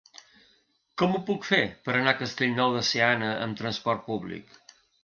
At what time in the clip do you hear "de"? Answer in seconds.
2.79-2.83